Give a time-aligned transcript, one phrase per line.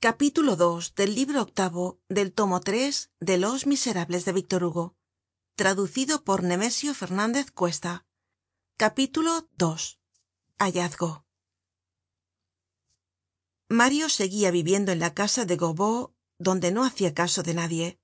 [0.00, 4.96] capítulo ii del libro octavo del tomo tres de los miserables de víctor hugo
[5.56, 8.06] traducido por nemesio fernandez cuesta.
[8.76, 9.98] Capítulo ii
[10.60, 11.26] hallazgo.
[13.68, 17.98] Mario seguia viviendo en la casa de gorbeau donde no hacia caso de nadie.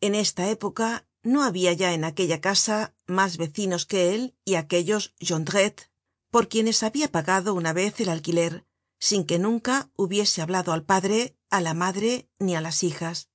[0.00, 5.14] En esta época no habia ya en aquella casa mas vecinos que él y aquellos
[5.20, 5.90] jondrette
[6.30, 8.64] por quienes habia pagado una vez el alquiler
[9.02, 13.28] sin que nunca hubiese hablado al padre á la madre ni á las hijas.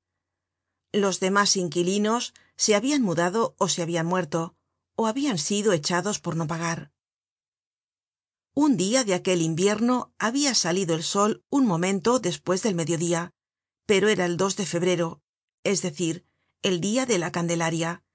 [0.94, 4.56] Los demás inquilinos se habian mudado ó se habian muerto
[4.96, 6.94] ó habian sido echados por no pagar.
[8.54, 13.34] Un dia de aquel invierno habia salido el sol un momento despues del mediodía
[13.86, 15.22] pero era el de febrero
[15.66, 16.26] es decir
[16.62, 18.06] el dia de la candelaria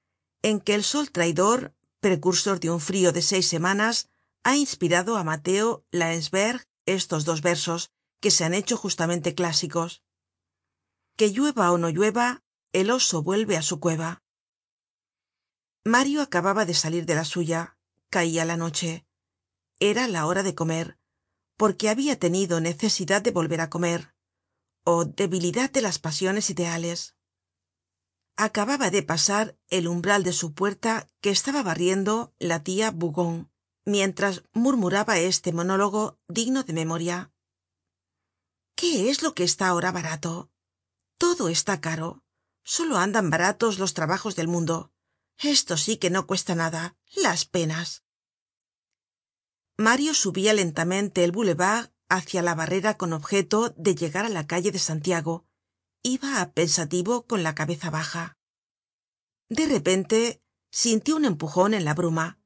[0.40, 4.08] en que el sol traidor precursor de un frio de seis semanas
[4.42, 10.02] ha inspirado á mateo laensberg estos dos versos que se han hecho justamente clásicos.
[11.16, 14.22] Que llueva ó no llueva el oso vuelve á su cueva.
[15.84, 17.76] Mario acababa de salir de la suya.
[18.08, 19.06] Caia la noche.
[19.80, 20.98] Era la hora de comer
[21.56, 24.12] porque habia tenido necesidad de volver á comer
[24.84, 27.14] oh debilidad de las pasiones ideales.
[28.36, 33.51] Acababa de pasar el umbral de su puerta que estaba barriendo la tia bougon
[33.84, 37.32] mientras murmuraba este monólogo digno de memoria.
[38.74, 40.52] Qué es lo que está ahora barato
[41.22, 42.24] todo está caro.
[42.64, 44.90] Solo andan baratos los trabajos del mundo.
[45.38, 46.96] Esto sí que no cuesta nada.
[47.14, 48.02] Las penas.
[49.76, 54.72] Mario subia lentamente el boulevard hácia la barrera con objeto de llegar á la calle
[54.72, 55.46] de santiago.
[56.02, 58.36] Iba pensativo con la cabeza baja.
[59.48, 62.41] De repente sintió un empujon en la bruma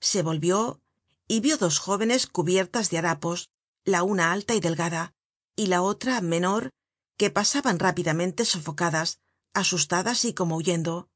[0.00, 0.80] se volvió
[1.26, 3.50] y vio dos jóvenes cubiertas de harapos
[3.84, 5.14] la una alta y delgada
[5.56, 6.70] y la otra menor
[7.16, 9.20] que pasaban rápidamente sofocadas
[9.54, 11.08] asustadas y como huyendo.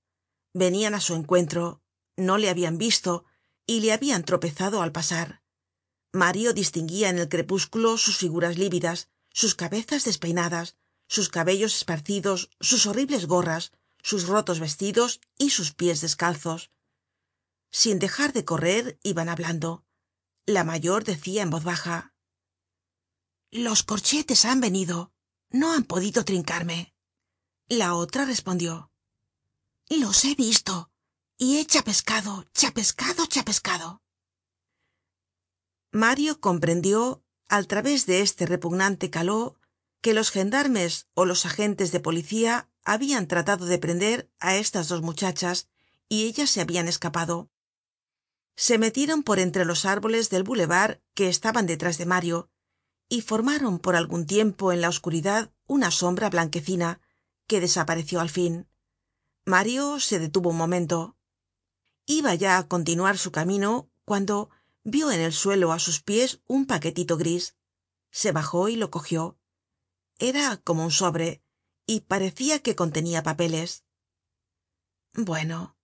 [0.52, 1.80] Venian á su encuentro
[2.16, 3.24] no le habian visto
[3.66, 5.42] y le habian tropezado al pasar.
[6.12, 10.76] Mario distinguia en el crepúsculo sus figuras lívidas sus cabezas despeinadas
[11.08, 13.72] sus cabellos esparcidos sus horribles gorras
[14.02, 16.70] sus rotos vestidos y sus pies descalzos
[17.72, 19.84] sin dejar de correr iban hablando.
[20.46, 22.12] La mayor decia en voz baja
[23.52, 25.12] los corchetes han venido.
[25.50, 26.94] No han podido trincarme.
[27.68, 28.90] La otra respondió
[29.90, 30.90] los he visto.
[31.36, 34.02] Y he chapescado chapescado chapescado.
[35.90, 39.58] Mario comprendió al través de este repugnante caló
[40.00, 45.02] que los gendarmes ó los agentes de policía habian tratado de prender á estas dos
[45.02, 45.68] muchachas
[46.08, 47.50] y ellas se habian escapado
[48.54, 52.50] se metieron por entre los árboles del boulevard que estaban detrás de mario
[53.08, 57.00] y formaron por algun tiempo en la oscuridad una sombra blanquecina
[57.46, 58.68] que desapareció al fin.
[59.44, 61.16] Mario se detuvo un momento.
[62.06, 64.50] Iba ya á continuar su camino cuando
[64.84, 67.56] vio en el suelo á sus pies un paquetito gris.
[68.10, 69.38] Se bajó y lo cogió.
[70.18, 71.42] Era como un sobre
[71.86, 73.84] y parecia que contenia papeles.
[75.14, 75.76] Bueno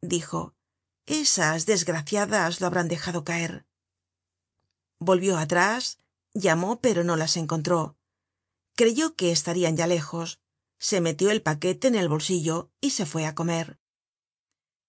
[0.00, 0.56] dijo
[1.06, 3.66] esas desgraciadas lo habrán dejado caer.
[4.98, 5.98] Volvió atrás
[6.32, 7.96] llamó pero no las encontró.
[8.74, 10.40] Creyó que estarian ya lejos.
[10.78, 13.78] Se metió el paquete en el bolsillo y se fue á comer.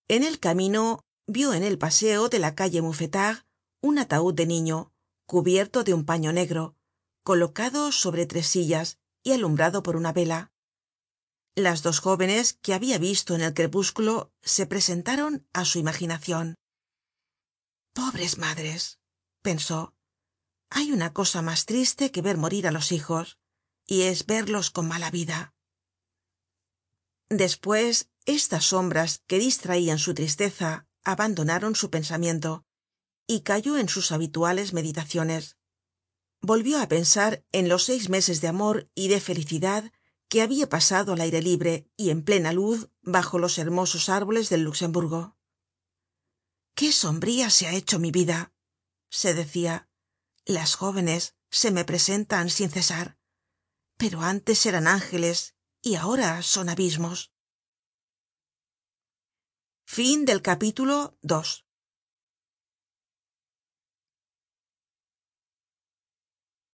[0.08, 3.46] En el camino vio en el paseo de la calle mouffetard
[3.82, 4.94] un ataud de niño
[5.26, 6.76] cubierto de un paño negro
[7.24, 10.53] colocado sobre tres sillas y alumbrado por una vela
[11.56, 16.56] las dos jóvenes que habia visto en el crepúsculo se presentaron á su imaginacion
[17.94, 19.00] pobres madres
[19.42, 19.94] pensó
[20.70, 23.38] hay una cosa mas triste que ver morir á los hijos
[23.86, 25.54] y es verlos con mala vida
[27.30, 32.66] despues estas sombras que distraian su tristeza abandonaron su pensamiento
[33.28, 35.58] y cayó en sus habituales meditaciones.
[36.42, 39.92] Volvió á pensar en los seis meses de amor y de felicidad
[40.34, 44.64] que habia pasado al aire libre y en plena luz bajo los hermosos árboles del
[44.64, 45.38] luxemburgo.
[46.74, 48.52] Qué sombría se ha hecho mi vida
[49.12, 49.88] se decia
[50.46, 53.20] las jóvenes se me presentan sin cesar
[53.96, 57.32] pero antes eran ángeles y ahora son abismos